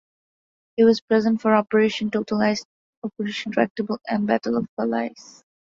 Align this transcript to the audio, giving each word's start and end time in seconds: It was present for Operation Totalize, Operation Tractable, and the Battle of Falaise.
It 0.77 0.85
was 0.85 0.99
present 0.99 1.43
for 1.43 1.53
Operation 1.53 2.09
Totalize, 2.09 2.65
Operation 3.03 3.51
Tractable, 3.51 3.99
and 4.07 4.23
the 4.23 4.25
Battle 4.29 4.57
of 4.57 4.65
Falaise. 4.75 5.43